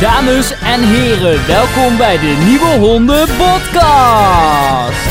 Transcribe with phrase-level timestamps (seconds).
[0.00, 5.06] Dames en heren, welkom bij de Nieuwe Honden Podcast.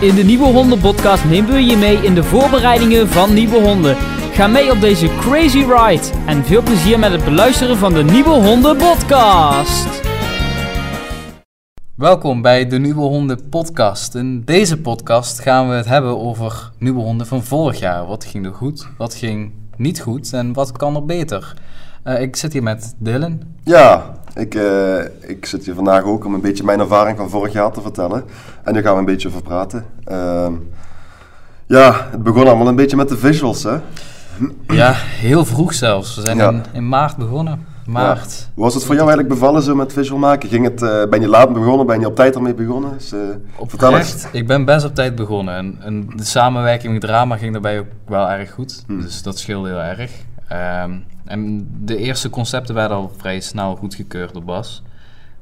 [0.00, 3.96] In de Nieuwe Honden Podcast nemen we je mee in de voorbereidingen van nieuwe honden.
[4.32, 8.30] Ga mee op deze crazy ride en veel plezier met het beluisteren van de Nieuwe
[8.30, 10.00] Honden Podcast.
[11.94, 14.14] Welkom bij de Nieuwe Honden Podcast.
[14.14, 18.06] In deze podcast gaan we het hebben over nieuwe honden van vorig jaar.
[18.06, 21.54] Wat ging er goed, wat ging niet goed en wat kan er beter?
[22.06, 23.40] Uh, ik zit hier met Dylan.
[23.64, 27.52] Ja, ik, uh, ik zit hier vandaag ook om een beetje mijn ervaring van vorig
[27.52, 28.24] jaar te vertellen.
[28.64, 29.84] En daar gaan we een beetje over praten.
[30.06, 30.48] Uh,
[31.66, 33.76] ja, het begon allemaal een beetje met de visuals, hè?
[34.68, 36.16] Ja, heel vroeg zelfs.
[36.16, 36.48] We zijn ja.
[36.48, 37.66] in, in, maart begonnen.
[37.86, 38.38] Maart.
[38.38, 38.52] Ja.
[38.54, 40.48] Hoe was het voor jou eigenlijk bevallen zo met visual maken?
[40.48, 41.86] Ging het, uh, ben je laat begonnen?
[41.86, 42.92] Ben je op tijd ermee begonnen?
[42.92, 43.12] Dus,
[43.66, 44.26] vertel eens.
[44.32, 45.54] Ik ben best op tijd begonnen.
[45.54, 48.84] En, en de samenwerking met drama ging daarbij ook wel erg goed.
[48.86, 49.00] Hmm.
[49.00, 50.10] Dus dat scheelde heel erg.
[50.52, 54.82] Um, en de eerste concepten werden al vrij snel goedgekeurd door Bas.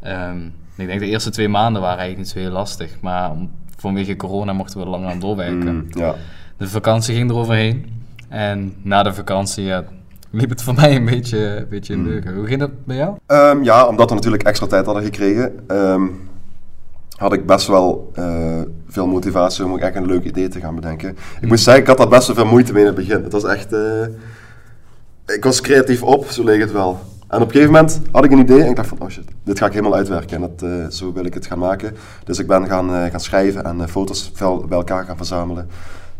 [0.07, 3.01] Um, ik denk de eerste twee maanden waren eigenlijk niet zo heel lastig.
[3.01, 5.75] Maar om, vanwege corona mochten we lang aan doorwerken.
[5.75, 6.15] Mm, ja.
[6.57, 8.03] De vakantie ging eroverheen.
[8.29, 9.85] En na de vakantie ja,
[10.31, 12.35] liep het voor mij een beetje, een beetje in mm.
[12.35, 13.17] Hoe ging dat bij jou?
[13.27, 15.53] Um, ja, omdat we natuurlijk extra tijd hadden gekregen...
[15.69, 16.29] Um,
[17.17, 20.75] had ik best wel uh, veel motivatie om ook echt een leuk idee te gaan
[20.75, 21.09] bedenken.
[21.09, 21.49] Ik mm.
[21.49, 23.23] moet zeggen, ik had daar best wel veel moeite mee in het begin.
[23.23, 23.73] Het was echt...
[23.73, 24.07] Uh,
[25.35, 26.99] ik was creatief op, zo leek het wel.
[27.29, 29.25] En op een gegeven moment had ik een idee en ik dacht van, oh shit,
[29.45, 30.37] dit ga ik helemaal uitwerken.
[30.37, 31.97] En dat, uh, zo wil ik het gaan maken.
[32.25, 34.33] Dus ik ben gaan, uh, gaan schrijven en uh, foto's
[34.69, 35.69] bij elkaar gaan verzamelen.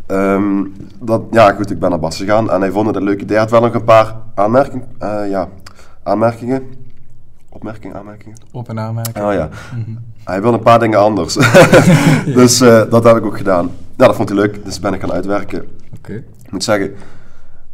[0.07, 3.21] Um, dat, ja, goed, ik ben naar Bas gegaan en hij vond het een leuk
[3.21, 3.37] idee.
[3.37, 4.83] Hij had wel nog een paar aanmerking,
[5.29, 5.49] ja,
[6.03, 6.63] aanmerkingen.
[7.49, 8.37] Opmerkingen, aanmerkingen?
[8.51, 9.27] Op- en aanmerkingen.
[9.27, 9.49] Oh ja.
[9.71, 9.97] -hmm.
[10.23, 11.33] Hij wil een paar dingen anders.
[12.39, 12.57] dus
[12.89, 13.71] dat heb ik ook gedaan.
[13.97, 15.59] Ja, dat vond hij leuk, dus ben ik gaan uitwerken.
[15.59, 15.67] Oké.
[15.97, 16.23] Okay.
[16.43, 16.95] Ik moet zeggen,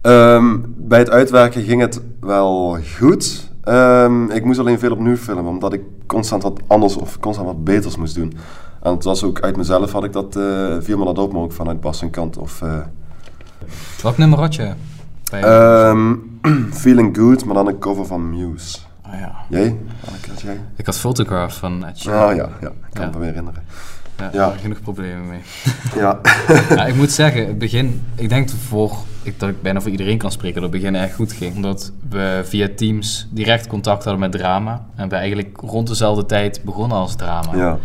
[0.05, 3.49] Um, bij het uitwerken ging het wel goed.
[3.63, 7.63] Um, ik moest alleen veel opnieuw filmen, omdat ik constant wat anders of constant wat
[7.63, 8.33] beters moest doen.
[8.81, 11.51] En het was ook uit mezelf had ik dat uh, viermaal dat op, maar ook
[11.51, 12.38] vanuit Bas en kant.
[12.38, 12.77] Of, uh,
[14.01, 14.73] Welk nummer had je?
[15.33, 16.39] Um,
[16.81, 18.77] feeling Good, maar dan een cover van Muse.
[19.05, 19.35] Oh ja.
[19.49, 19.77] Jij?
[20.29, 20.61] Had jij?
[20.75, 22.29] Ik had Photograph van Ed Sheeran.
[22.29, 22.67] Ah ja, ja.
[22.67, 23.11] ik kan ja.
[23.11, 23.63] me weer herinneren.
[24.17, 24.47] Ja, ja.
[24.49, 25.39] Daar genoeg problemen mee.
[25.95, 26.19] Ja.
[26.69, 26.85] ja.
[26.85, 30.31] Ik moet zeggen, het begin, ik denk voor, ik, dat ik bijna voor iedereen kan
[30.31, 31.55] spreken, dat het begin echt goed ging.
[31.55, 34.85] Omdat we via Teams direct contact hadden met drama.
[34.95, 37.55] En we eigenlijk rond dezelfde tijd begonnen als drama.
[37.55, 37.77] Ja.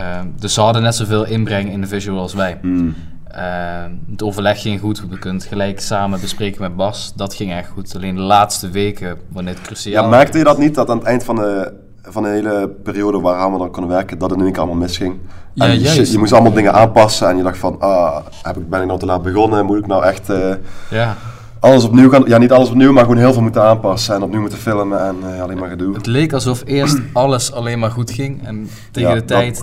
[0.00, 2.58] Uh, dus ze hadden net zoveel inbreng in de visual als wij.
[2.62, 2.94] Mm.
[3.36, 5.00] Uh, het overleg ging goed.
[5.00, 7.12] We kunnen het gelijk samen bespreken met Bas.
[7.14, 7.94] Dat ging echt goed.
[7.96, 10.74] Alleen de laatste weken, wanneer het cruciaal Ja, merkte je dat niet?
[10.74, 11.72] Dat aan het eind van de,
[12.08, 14.80] van de hele periode waar we dan konden werken, dat het in één keer allemaal
[14.80, 15.18] misging?
[15.52, 16.12] Ja, en juist.
[16.12, 18.98] Je, moest allemaal dingen aanpassen en je dacht van, ah, heb ik, ben ik nou
[18.98, 19.66] te laat begonnen?
[19.66, 20.54] Moet ik nou echt uh,
[20.90, 21.16] ja.
[21.60, 22.22] alles opnieuw gaan?
[22.26, 25.16] Ja, niet alles opnieuw, maar gewoon heel veel moeten aanpassen en opnieuw moeten filmen en
[25.24, 25.94] uh, alleen maar gedoe.
[25.94, 29.60] Het leek alsof eerst alles alleen maar goed ging en tegen ja, de tijd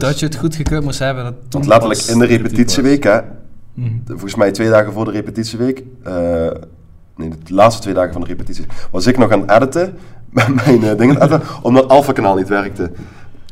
[0.00, 1.24] dat, je het goed gekeurd moest hebben.
[1.24, 3.20] Dat Want letterlijk in de repetitieweek, hè,
[3.74, 4.02] mm -hmm.
[4.06, 6.12] volgens mij twee dagen voor de repetitieweek, uh,
[7.16, 9.94] nee, de laatste twee dagen van de repetitie, was ik nog aan het editen,
[10.32, 12.90] mijn uh, dingen omdat Alpha kanaal niet werkte.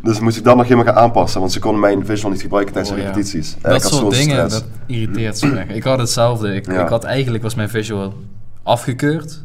[0.03, 2.73] Dus moest ik dat nog helemaal gaan aanpassen, want ze konden mijn visual niet gebruiken
[2.73, 3.57] tijdens oh, de repetities.
[3.63, 3.69] Ja.
[3.69, 4.55] Dat soort dingen, stress.
[4.55, 5.69] dat irriteert zo erg.
[5.69, 6.55] Ik had hetzelfde.
[6.55, 6.83] Ik, ja.
[6.83, 8.15] ik, had eigenlijk was mijn visual
[8.63, 9.45] afgekeurd.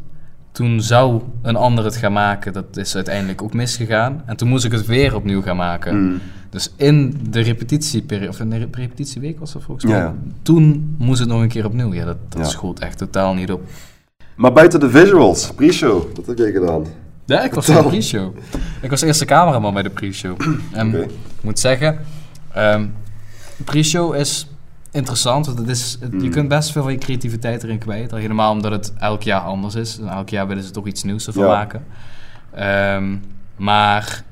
[0.52, 2.52] Toen zou een ander het gaan maken.
[2.52, 4.22] Dat is uiteindelijk ook misgegaan.
[4.26, 6.04] En toen moest ik het weer opnieuw gaan maken.
[6.04, 6.20] Mm.
[6.50, 9.98] Dus in de repetitieperiode, of in de repetitieweek was dat volgens mij.
[9.98, 10.14] Ja.
[10.42, 11.92] Toen moest het nog een keer opnieuw.
[11.92, 13.62] Ja, dat, dat schoot echt totaal niet op.
[14.34, 16.84] Maar buiten de visuals, pre-show, wat heb jij gedaan?
[17.26, 18.36] Ja, ik was in de pre-show.
[18.80, 20.40] Ik was eerste cameraman bij de pre-show.
[20.72, 21.00] En okay.
[21.00, 21.10] ik
[21.40, 21.98] moet zeggen,
[22.56, 22.94] um,
[23.56, 24.48] de pre-show is
[24.90, 25.46] interessant.
[25.46, 26.20] Want het is, het, Hmm.
[26.20, 28.12] je kunt best veel van je creativiteit erin kwijt.
[28.12, 29.98] Al helemaal omdat het elk jaar anders is.
[29.98, 31.48] En elk jaar willen ze toch iets nieuws ervan Ja.
[31.48, 31.84] maken.
[32.94, 33.22] Um,
[33.56, 34.22] maar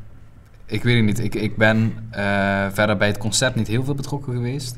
[0.67, 1.19] ik weet het niet.
[1.19, 4.77] Ik, ik ben uh, verder bij het concept niet heel veel betrokken geweest.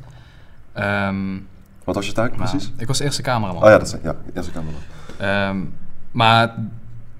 [0.79, 1.47] Um,
[1.85, 2.73] Wat was je taak precies?
[2.77, 3.63] Ik was eerste cameraman.
[3.63, 5.73] Oh ja, dat is ja, eerste cameraman.
[6.11, 6.55] Maar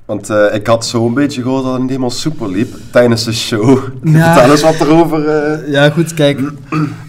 [0.07, 3.33] Want uh, ik had zo'n beetje gehoord dat het niet helemaal soepel liep tijdens de
[3.33, 3.79] show.
[4.03, 4.33] Ja.
[4.33, 5.25] Vertel eens wat erover.
[5.65, 5.73] Uh...
[5.73, 6.39] Ja, goed, kijk.
[6.41, 6.49] Uh,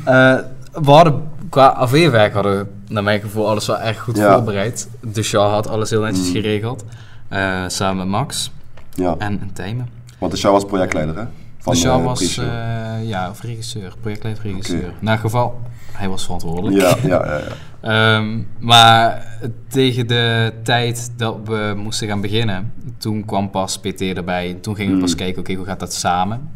[0.83, 4.33] we hadden qua AV-werk hadden we, naar mijn gevoel, alles wel echt goed Ja.
[4.33, 4.87] voorbereid.
[5.13, 6.33] De show had alles heel netjes Mm.
[6.33, 6.83] geregeld.
[7.67, 8.51] Samen met Max
[8.93, 9.89] Ja, en, en Tijmen.
[10.19, 11.23] want de show was projectleider, hè?
[11.67, 12.45] Van show eh, was, uh,
[13.03, 14.93] ja, of regisseur, projectleider regisseur.
[14.99, 15.61] Naar geval,
[15.91, 16.81] hij was verantwoordelijk.
[16.81, 17.41] Ja, ja, ja.
[17.81, 18.15] ja.
[18.17, 19.27] Um, maar
[19.67, 24.57] tegen de tijd dat we moesten gaan beginnen, toen kwam pas PT erbij.
[24.61, 25.03] Toen gingen we Mm.
[25.03, 26.49] pas kijken, oké, hoe gaat dat samen?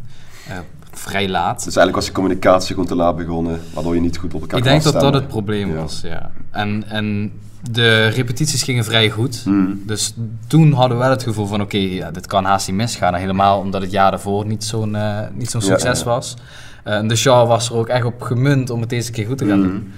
[1.05, 1.55] Uh, vrij laat.
[1.55, 4.57] Dus eigenlijk was de communicatie gewoon te laat begonnen, waardoor je niet goed op elkaar
[4.57, 5.75] Ik denk dat dat het probleem Ja.
[5.75, 6.31] was, ja.
[6.51, 7.31] En, en
[7.71, 9.45] de repetities gingen vrij goed.
[9.45, 9.71] Mhm.
[9.85, 10.13] Dus
[10.47, 13.13] toen hadden we wel het gevoel van, oké, ja, dit kan haast niet misgaan.
[13.13, 16.05] En helemaal omdat het jaar daarvoor niet zo'n eh, niet zo'n succes ja.
[16.05, 16.35] was.
[16.83, 19.37] Eh, En de Shaw was er ook echt op gemunt om het deze keer goed
[19.37, 19.67] te gaan Mhm.
[19.69, 19.91] doen.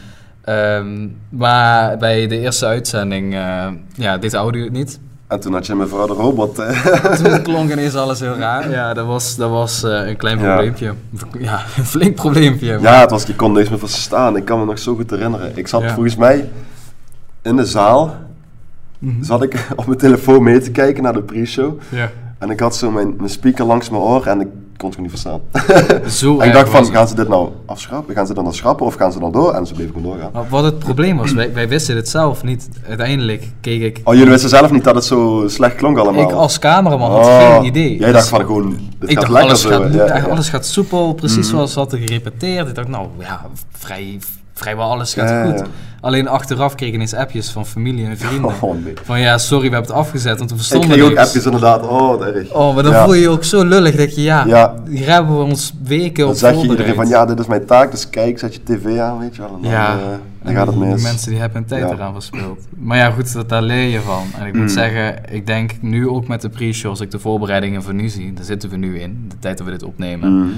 [0.44, 5.00] Ehm, maar bij de eerste uitzending eh, ja, deed de audio het niet.
[5.34, 6.60] En toen had je mevrouw de robot.
[6.60, 6.86] eh,
[7.24, 8.70] Toen klonk ineens alles heel raar.
[8.72, 10.94] Ja, dat was, dat was eh, een klein probleempje.
[11.40, 12.78] Ja, een flink probleempje.
[12.82, 14.36] ja, het was, je kon niks meer verstaan.
[14.38, 15.52] Ik kan me nog zo goed herinneren.
[15.58, 15.94] Ik zat Ja.
[15.94, 16.50] volgens mij
[17.42, 18.16] in de zaal,
[19.00, 19.24] Mhm.
[19.24, 21.80] zat ik op mijn telefoon mee te kijken naar de pre-show.
[21.90, 22.10] Ja.
[22.38, 24.48] En ik had zo mijn, mijn speaker langs mijn oor en ik
[24.78, 26.10] kon het gewoon niet verstaan.
[26.10, 28.16] Zo en ik dacht van, gaan ze dit nou afschrappen?
[28.16, 29.54] Gaan ze dan dan schrappen of gaan ze dan door?
[29.54, 30.30] En ze bleven gewoon doorgaan.
[30.34, 32.70] Maar wat het probleem was, wij, wij wisten het zelf niet.
[32.88, 34.02] Uiteindelijk keek ik.
[34.04, 36.24] Oh, jullie wisten zelf niet dat het zo slecht klonk allemaal?
[36.30, 37.90] Ik als cameraman had Oh, geen idee.
[37.98, 39.70] Jij Dus dacht van gewoon, dit ik gaat dacht, lekker alles zo.
[39.70, 40.24] gaat, Ja, ja.
[40.26, 41.56] alles gaat soepel, precies Mhm.
[41.56, 42.68] zoals we hadden gerepeteerd.
[42.68, 43.42] Ik dacht, nou ja,
[43.72, 44.20] vrij,
[44.54, 45.68] vrijwel alles gaat goed.
[46.02, 48.52] Alleen achteraf kreeg ik ineens appjes van familie en vrienden.
[48.62, 48.94] Oh, nee.
[49.04, 51.88] Van ja, sorry, we hebben het afgezet, want we Ik verstonden kreeg ook appjes inderdaad,
[51.88, 52.52] oh wat erg.
[52.54, 53.04] Oh, maar dan Ja.
[53.04, 54.74] voel je je ook zo lullig dat je, ja, Ja.
[54.90, 57.66] hier hebben we ons weken Dan op zeg je iedereen van, ja dit is mijn
[57.66, 59.56] taak, dus kijk, zet je tv aan, weet je wel.
[59.56, 60.00] En dan, Ja, eh,
[60.44, 61.02] dan gaat het die mis.
[61.04, 61.92] mensen die hebben hun tijd Ja.
[61.96, 62.60] eraan verspild.
[62.78, 64.24] Maar ja, goed, dat, daar leer je van.
[64.40, 64.68] En ik moet Mm.
[64.70, 68.34] zeggen, ik denk nu ook met de pre-show, als ik de voorbereidingen voor nu zie,
[68.34, 70.50] daar zitten we nu in, de tijd dat we dit opnemen, Mhm.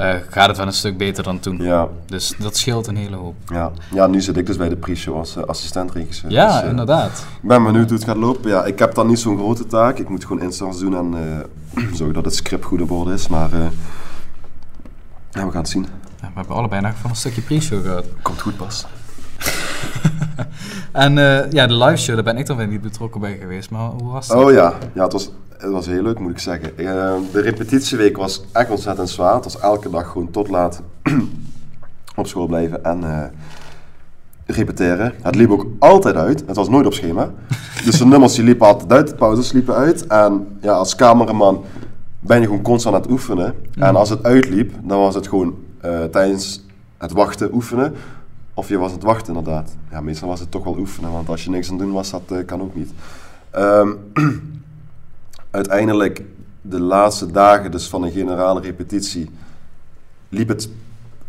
[0.00, 1.56] Eh, gaat het wel een stuk beter dan toen.
[1.62, 3.34] Ja, Dus dat scheelt een hele hoop.
[3.46, 3.70] ja.
[3.94, 6.30] ja, nu zit ik dus bij de pre-show als uh, assistent-regisseur.
[6.30, 7.26] Ja, Dus, eh, inderdaad.
[7.42, 8.50] Ik ben benieuwd hoe het gaat lopen.
[8.50, 9.98] Ja, ik heb dan niet zo'n grote taak.
[9.98, 11.14] Ik moet gewoon instarts doen en
[11.74, 13.28] eh, zorgen dat het script goed op orde is.
[13.28, 13.58] Maar eh,
[15.30, 15.86] ja, we gaan het zien.
[16.20, 18.04] Ja, we hebben allebei nog van een stukje pre-show gehad.
[18.22, 18.86] Komt goed pas.
[20.92, 23.70] En eh, ja, de live show, daar ben ik dan weer niet betrokken bij geweest.
[23.70, 24.36] Maar hoe was dat?
[24.44, 25.30] Oh ja, ja het, was,
[25.60, 26.78] het was heel leuk moet ik zeggen.
[26.78, 29.34] Eh, de repetitieweek was echt ontzettend zwaar.
[29.34, 30.82] Het was elke dag gewoon tot laat
[32.16, 33.24] op school blijven en eh,
[34.46, 35.14] repeteren.
[35.22, 36.42] Het liep ook altijd uit.
[36.46, 37.30] Het was nooit op schema.
[37.84, 40.06] Dus de nummers die liepen altijd uit, de pauzes liepen uit.
[40.06, 41.64] En ja, als cameraman
[42.20, 43.54] ben je gewoon constant aan het oefenen.
[43.78, 46.64] En als het uitliep, dan was het gewoon eh, tijdens
[46.98, 47.94] het wachten oefenen.
[48.54, 49.76] Of je was het wachten inderdaad.
[49.90, 52.10] Ja, meestal was het toch wel oefenen, want als je niks aan het doen was,
[52.10, 52.92] dat kan ook niet.
[53.50, 53.88] Ehm,
[55.50, 56.22] uiteindelijk,
[56.62, 59.30] de laatste dagen dus van een generale repetitie,
[60.28, 60.68] liep het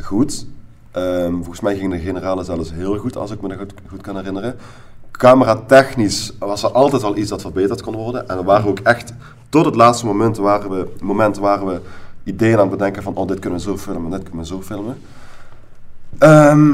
[0.01, 0.45] goed.
[0.91, 4.01] Ehm, volgens mij ging de generale zelfs heel goed, als ik me dat goed, goed
[4.01, 4.56] kan herinneren.
[5.12, 8.27] Camera technisch was er altijd wel iets dat verbeterd kon worden.
[8.29, 9.13] En we waren ook echt,
[9.50, 11.81] tot het laatste moment waren we, moment waren we
[12.23, 14.62] ideeën aan het bedenken van, oh, dit kunnen we zo filmen, dit kunnen we zo
[14.62, 14.97] filmen.
[16.18, 16.71] Ehm,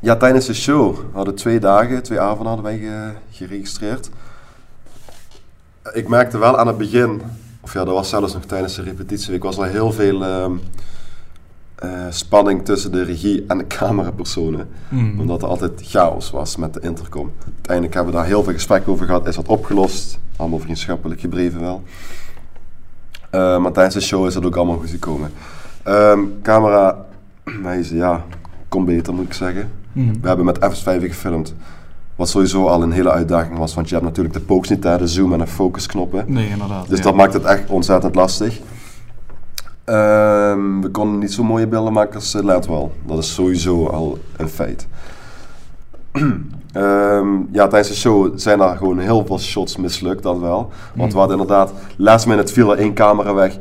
[0.00, 4.10] ja, tijdens de show we hadden twee dagen, twee avonden hadden wij ge- geregistreerd.
[5.92, 7.22] Ik merkte wel aan het begin,
[7.60, 10.52] of ja, dat was zelfs nog tijdens de repetitieweek, was er heel veel ehm,
[11.74, 14.68] eh, spanning tussen de regie en de camerapersonen.
[14.88, 15.20] Mm.
[15.20, 17.32] Omdat er altijd chaos was met de intercom.
[17.54, 20.18] Uiteindelijk hebben we daar heel veel gesprek over gehad, is dat opgelost.
[20.36, 21.82] Allemaal vriendschappelijk gebreven wel.
[23.30, 25.30] Eh, maar tijdens de show is het ook allemaal goed gekomen.
[25.82, 27.06] Ehm, camera,
[27.62, 28.24] wijze, ja,
[28.68, 29.70] kon beter moet ik zeggen.
[29.92, 30.20] Mm.
[30.20, 31.54] We hebben met FS5 gefilmd.
[32.16, 34.98] Wat sowieso al een hele uitdaging was, want je hebt natuurlijk de pokes niet daar,
[34.98, 36.24] de zoom en de focusknoppen.
[36.26, 36.88] Nee, inderdaad.
[36.88, 37.04] Dus ja.
[37.04, 38.60] dat maakt het echt ontzettend lastig.
[39.84, 42.92] Ehm, we konden niet zo mooie beelden maken als LED wel.
[43.06, 44.86] Dat is sowieso al een feit.
[46.72, 50.70] Ehm, ja, tijdens de show zijn er gewoon heel veel shots mislukt, dat wel.
[50.94, 53.56] Want we hadden inderdaad, last minute viel er één camera weg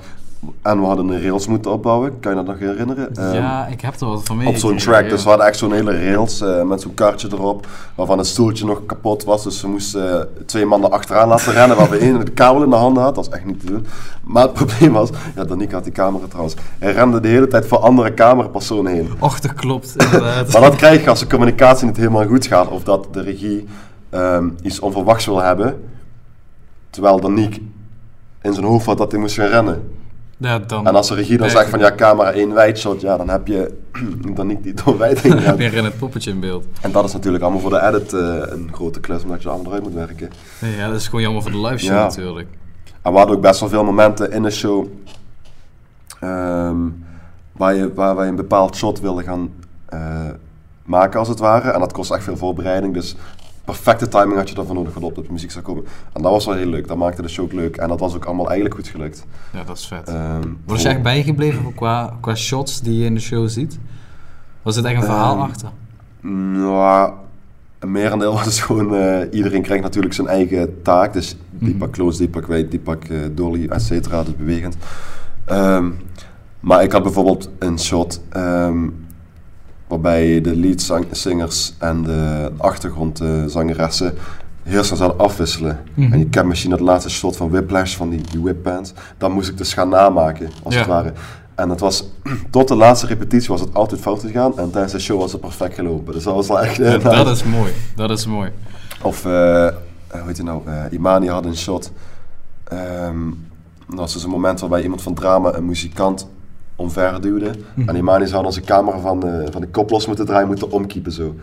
[0.62, 2.19] en we hadden een rails moeten opbouwen.
[2.19, 3.15] Kan je dat nog herinneren?
[3.15, 4.47] Ehm, ja, ik heb er wat van mee.
[4.47, 5.09] op zo'n track.
[5.09, 8.65] Dus we hadden echt zo'n hele rails eh, met zo'n kartje erop, waarvan het stoeltje
[8.65, 9.43] nog kapot was.
[9.43, 12.69] Dus we moesten eh, twee mannen achteraan laten rennen, waar we één de kabel in
[12.69, 13.15] de handen had.
[13.15, 13.85] Dat was echt niet te doen.
[14.23, 16.55] Maar het probleem was, ja, Danique had die camera trouwens.
[16.79, 19.12] Hij rende de hele tijd voor andere camerapersonen heen.
[19.19, 20.51] Och, dat klopt, inderdaad.
[20.53, 23.67] Maar dat krijg je als de communicatie niet helemaal goed gaat, of dat de regie
[24.09, 25.89] ehm, iets onverwachts wil hebben.
[26.89, 27.62] Terwijl Danique
[28.41, 30.01] in zijn hoofd had dat hij moest gaan rennen.
[30.37, 33.17] Ja, dan En als de regie dan zegt van ja, camera 1 wijd shot, ja,
[33.17, 33.77] dan heb je
[34.35, 36.65] Danique die door wijd heen Dan heb je erin het poppetje in beeld.
[36.81, 39.53] En dat is natuurlijk allemaal voor de edit eh, een grote klus, omdat je er
[39.53, 40.29] allemaal eruit moet werken.
[40.59, 42.03] Nee, ja, dat is gewoon jammer voor de live show Ja.
[42.03, 42.47] natuurlijk.
[43.01, 44.87] En we hadden ook best wel veel momenten in de show
[46.19, 46.77] ehm,
[47.51, 49.49] waar, je, waar wij een bepaald shot wilden gaan
[49.85, 50.29] eh,
[50.85, 51.69] maken, als het ware.
[51.69, 53.15] En dat kost echt veel voorbereiding, dus
[53.65, 55.84] perfecte timing had je daarvoor nodig voordat op de muziek zou komen.
[56.13, 57.75] En dat was wel heel leuk, dat maakte de show ook leuk.
[57.77, 59.25] En dat was ook allemaal eigenlijk goed gelukt.
[59.53, 60.08] Ja, dat is vet.
[60.08, 63.79] Ehm, Wat is je echt bijgebleven qua, qua shots die je in de show ziet?
[64.62, 65.70] Was het echt een verhaal Ehm, achter?
[66.22, 67.12] Nou,
[67.79, 71.13] een merendeel was gewoon, eh, iedereen krijgt natuurlijk zijn eigen taak.
[71.13, 71.77] Dus die Mhm.
[71.77, 74.75] pak close, die pak wijd, die pak eh, dolly, et cetera, dus bewegend.
[75.46, 75.89] Ehm,
[76.60, 78.88] Maar ik had bijvoorbeeld een shot ehm,
[80.03, 84.13] waarbij de leadzangers en de achtergrondzangeressen
[84.63, 85.79] heel snel zouden afwisselen.
[85.93, 86.13] Mhm.
[86.13, 88.53] En je kent misschien dat laatste shot van Whiplash, van die, die.
[89.17, 90.79] Dan moest ik dus gaan namaken, als Ja.
[90.79, 91.13] het ware.
[91.55, 92.03] En het was,
[92.51, 94.57] tot de laatste repetitie was het altijd fout gegaan.
[94.57, 96.13] En tijdens de show was het perfect gelopen.
[96.13, 96.75] Dus dat was wel echt...
[96.75, 97.03] Ja, nice.
[97.10, 97.72] dat is mooi.
[97.95, 98.51] Dat is mooi.
[99.01, 99.31] Of, eh,
[100.12, 100.62] hoe heet het nou?
[100.65, 101.91] Eh, Imani had een shot.
[102.63, 103.17] Ehm,
[103.88, 106.27] dat was dus een moment waarbij iemand van drama een muzikant
[106.83, 107.51] omver duwde.
[107.73, 107.89] Mhm.
[107.89, 111.11] En Imani zou zijn camera van de, van de kop los moeten draaien, moeten omkiepen
[111.11, 111.35] zo.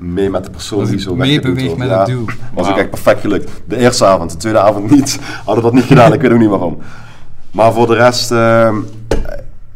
[0.00, 2.24] Mee met de persoon Dat die zo mee beweegt met Ja, het duw.
[2.24, 2.76] Was ook Wauw.
[2.76, 3.50] echt perfect gelukt.
[3.66, 5.18] De eerste avond, de tweede avond niet.
[5.44, 6.78] Hadden dat niet gedaan, ik weet ook niet waarom.
[7.50, 8.76] Maar voor de rest, ehm,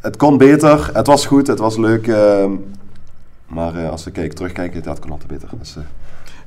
[0.00, 0.90] het kon beter.
[0.92, 2.06] Het was goed, het was leuk.
[2.06, 2.50] ehm,
[3.46, 5.48] maar eh, als we kijken, terugkijken, het kon altijd beter.
[5.58, 5.82] Dus, eh,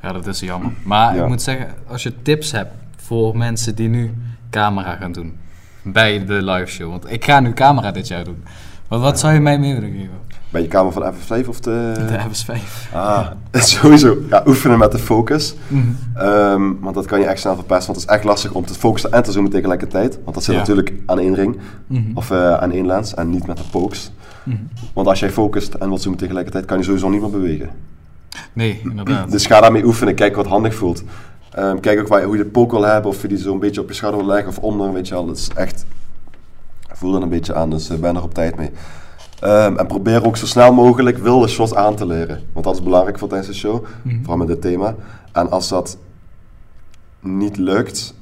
[0.01, 0.71] Ja, dat is jammer.
[0.83, 1.21] Maar Ja.
[1.23, 4.13] ik moet zeggen, als je tips hebt voor mensen die nu
[4.49, 5.37] camera gaan doen
[5.83, 6.89] bij de live show.
[6.89, 8.43] Want ik ga nu camera dit jaar doen.
[8.87, 10.19] Wat, wat zou je mij mee willen geven?
[10.49, 11.93] Ben je kamer van FF5 of de...
[12.07, 12.61] De FS5.
[12.93, 14.17] Ah, sowieso.
[14.29, 15.55] Ja, oefenen met de focus.
[15.67, 15.83] Mhm.
[16.15, 17.85] Ehm, want dat kan je echt snel verpesten.
[17.87, 20.19] Want het is echt lastig om te focussen en te zoomen tegelijkertijd.
[20.23, 20.59] Want dat zit Ja.
[20.59, 21.59] natuurlijk aan één ring.
[21.87, 22.01] Mhm.
[22.13, 24.11] Of eh, aan één lens en niet met de pokes.
[24.43, 24.57] Mhm.
[24.93, 27.69] Want als jij focust en wilt zoomen tegelijkertijd, kan je sowieso niet meer bewegen.
[28.53, 29.31] Nee, inderdaad.
[29.31, 30.15] Dus ga daarmee oefenen.
[30.15, 31.03] Kijk wat handig voelt.
[31.51, 33.11] Ehm, kijk ook waar, hoe je de poke wil hebben.
[33.11, 34.93] Of je die zo een beetje op je schouder wil leggen of onder.
[34.93, 35.25] Weet je wel.
[35.25, 35.85] Dat is echt...
[36.91, 37.69] Voel er een beetje aan.
[37.69, 38.71] Dus eh, ben er op tijd mee.
[39.39, 42.43] Ehm, en probeer ook zo snel mogelijk wilde shots aan te leren.
[42.53, 43.85] Want dat is belangrijk voor tijdens de show.
[44.01, 44.17] Mhm.
[44.19, 44.95] Vooral met dit thema.
[45.31, 45.97] En als dat
[47.19, 48.13] niet lukt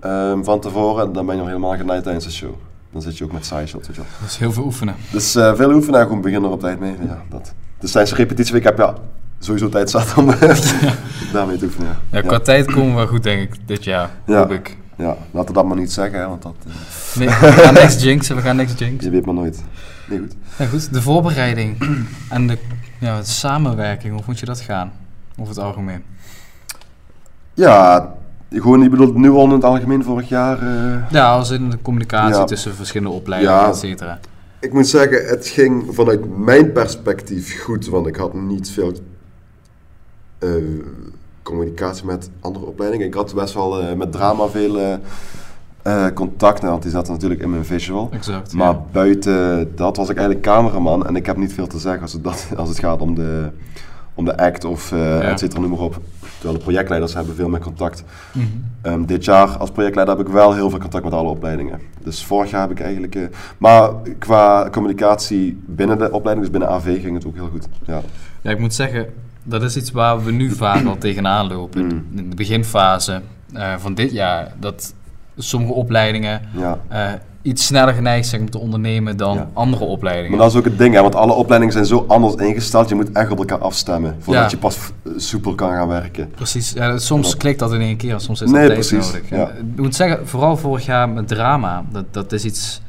[0.00, 2.54] ehm, van tevoren, dan ben je nog helemaal genaaid tijdens de show.
[2.92, 3.86] Dan zit je ook met side shots.
[3.86, 4.10] Weet je wel.
[4.20, 4.94] Dat is heel veel oefenen.
[5.12, 6.94] Dus eh, veel oefenen en gewoon beginnen er op tijd mee.
[7.06, 7.52] Ja, dat.
[7.78, 8.94] Dus tijdens de repetitieweek heb je ja,
[9.38, 10.30] sowieso tijd zat om
[11.32, 11.88] daarmee te oefenen.
[12.10, 12.20] Ja, Ja.
[12.26, 14.10] qua tijd komen we wel goed, denk ik, dit jaar.
[14.26, 14.36] Ja.
[14.38, 14.76] Hoop ik.
[14.96, 16.72] Ja, laten we dat maar niet zeggen, hè, want dat, eh,
[17.18, 19.04] Nee, we gaan niks jinxen, we gaan niks jinxen.
[19.04, 19.64] je weet maar nooit.
[20.08, 20.34] Nee, goed.
[20.58, 20.92] Ja, goed.
[20.92, 21.76] De voorbereiding
[22.30, 22.58] en de,
[23.00, 24.92] ja, de samenwerking, hoe moet je dat gaan?
[25.36, 26.02] Over het algemeen.
[27.54, 28.14] Ja,
[28.50, 30.62] gewoon, je bedoelt nu al in het algemeen vorig jaar.
[30.62, 32.44] eh, Ja, als in de communicatie Ja.
[32.44, 33.68] tussen verschillende opleidingen, Ja.
[33.68, 34.18] et cetera.
[34.60, 38.92] Ik moet zeggen, het ging vanuit mijn perspectief goed, want ik had niet veel
[40.38, 40.48] eh,
[41.48, 43.06] communicatie met andere opleidingen.
[43.06, 44.98] Ik had best wel eh, met drama veel
[45.82, 48.08] eh, contact, nou, want die zat natuurlijk in mijn visual.
[48.12, 48.52] Exact.
[48.52, 48.84] Maar ja.
[48.92, 52.24] buiten dat was ik eigenlijk cameraman en ik heb niet veel te zeggen als het,
[52.24, 53.50] dat, als het gaat om de,
[54.14, 56.00] om de act of eh et cetera, noem maar op.
[56.34, 58.04] Terwijl de projectleiders hebben veel meer contact.
[58.32, 58.46] Mhm.
[58.82, 61.80] Ehm, dit jaar als projectleider heb ik wel heel veel contact met alle opleidingen.
[62.02, 63.28] Dus vorig jaar heb ik eigenlijk...
[63.58, 67.68] maar qua communicatie binnen de opleiding, dus binnen AV, ging het ook heel goed.
[67.84, 68.00] Ja,
[68.40, 69.06] Ja, ik moet zeggen,
[69.48, 71.84] dat is iets waar we nu vaak al tegenaan lopen.
[71.84, 72.06] Mm.
[72.16, 73.20] In de beginfase
[73.52, 74.94] eh, van dit jaar, dat
[75.36, 76.78] sommige opleidingen ja.
[76.88, 77.12] eh,
[77.42, 79.48] iets sneller geneigd zijn om te ondernemen dan Ja.
[79.52, 80.30] andere opleidingen.
[80.30, 82.88] Maar dat is ook het ding, hè, want alle opleidingen zijn zo anders ingesteld.
[82.88, 84.50] Je moet echt op elkaar afstemmen voordat Ja.
[84.50, 84.78] je pas
[85.16, 86.30] soepel kan gaan werken.
[86.30, 89.50] Precies, ja, soms klikt dat in één keer, soms is Nee, dat tijd precies, nodig.
[89.74, 92.80] Ik moet zeggen, vooral vorig jaar met drama, dat, dat is iets...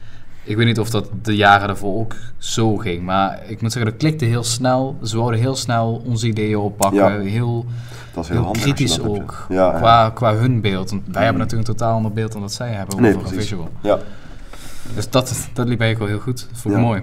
[0.49, 3.91] Ik weet niet of dat de jaren daarvoor ook zo ging, maar ik moet zeggen,
[3.91, 4.97] dat klikte heel snel.
[5.03, 7.29] Ze wouden heel snel onze ideeën oppakken, Ja.
[7.29, 7.65] heel,
[8.13, 10.89] Dat is heel, kritisch dat ook, Ja, qua, qua hun beeld.
[10.89, 13.27] Want wij hebben natuurlijk een totaal ander beeld dan dat zij hebben Nee, over een
[13.31, 13.49] precies.
[13.49, 13.69] visual.
[13.81, 13.97] Ja.
[14.95, 16.47] Dus dat, dat liep eigenlijk wel heel goed.
[16.51, 17.01] Dat vond ik mooi.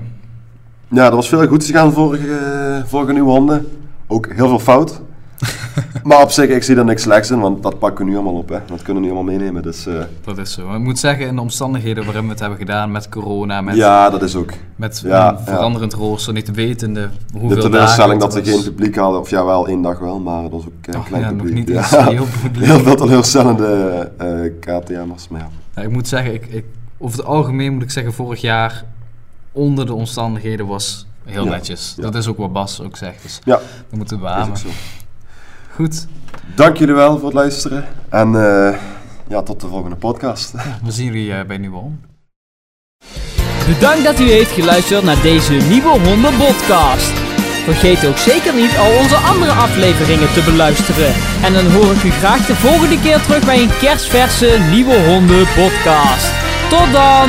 [0.88, 3.66] ja, er was veel goeds gegaan vorige, eh, vorige nieuwe honden.
[4.06, 5.00] Ook heel veel fout.
[6.02, 8.34] maar op zich, ik zie er niks slechts in, want dat pakken we nu allemaal
[8.34, 8.48] op.
[8.48, 8.58] Hè.
[8.66, 9.62] Dat kunnen we nu allemaal meenemen.
[9.62, 10.66] Dus, eh, Dat is zo.
[10.66, 13.76] Maar ik moet zeggen, in de omstandigheden waarin we het hebben gedaan met corona, met,
[13.76, 14.50] ja, dat is ook.
[14.76, 19.30] met Ja, veranderend rooster, niet wetende hoeveel de teleurstelling dat ze geen publiek hadden, of
[19.30, 21.36] ja, wel één dag wel, maar dat was ook eh, een Oh, klein ja, nog
[21.36, 21.54] publiek.
[21.54, 21.76] niet ja.
[21.76, 22.64] eens heel publiek.
[22.66, 25.48] Heel veel teleurstellende eh KTM'ers, maar ja.
[25.74, 26.64] Ja, ik moet zeggen, ik, ik,
[26.98, 28.84] over het algemeen moet ik zeggen, vorig jaar
[29.52, 31.94] onder de omstandigheden was heel Ja, netjes.
[31.96, 32.02] ja.
[32.02, 33.54] Dat is ook wat Bas ook zegt, dus Ja,
[33.88, 34.56] dat moeten we beamen.
[35.76, 36.06] Goed,
[36.54, 38.78] Dank jullie wel voor het luisteren en eh,
[39.28, 40.52] ja, tot de volgende podcast.
[40.84, 42.00] we zien jullie eh, bij Nieuwe Hond.
[43.66, 47.12] Bedankt dat u heeft geluisterd naar deze nieuwe Honden podcast.
[47.64, 51.12] Vergeet ook zeker niet al onze andere afleveringen te beluisteren.
[51.44, 55.46] En dan hoor ik u graag de volgende keer terug bij een kerstverse nieuwe Honden
[55.56, 56.32] podcast.
[56.70, 57.28] Tot dan!